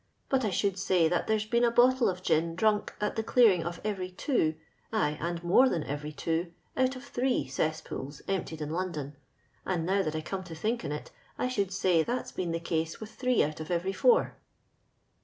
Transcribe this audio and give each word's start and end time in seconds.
But 0.29 0.43
I 0.43 0.49
should 0.49 0.79
say 0.79 1.07
that 1.07 1.27
tliere's 1.27 1.45
been 1.45 1.63
a 1.63 1.69
bottle 1.69 2.09
of 2.09 2.23
gin 2.23 2.55
drunk 2.55 2.95
at 2.99 3.15
the 3.15 3.21
clearing 3.21 3.63
of 3.63 3.79
every 3.85 4.09
two, 4.09 4.55
ay, 4.91 5.15
and 5.21 5.43
more 5.43 5.69
than 5.69 5.83
every 5.83 6.11
two, 6.11 6.51
out 6.75 6.95
of 6.95 7.03
three 7.03 7.45
cesspools 7.47 8.23
emptied 8.27 8.63
in 8.63 8.71
London; 8.71 9.15
and 9.63 9.85
now 9.85 10.01
that 10.01 10.15
I 10.15 10.21
come 10.21 10.43
to 10.45 10.55
think 10.55 10.83
on 10.83 10.91
it, 10.91 11.11
1 11.35 11.49
should 11.49 11.71
say 11.71 12.01
that's 12.01 12.31
been 12.31 12.49
the 12.51 12.59
case 12.59 12.99
with 12.99 13.11
three 13.13 13.43
out 13.43 13.59
of 13.59 13.69
every 13.69 13.93
four." 13.93 14.37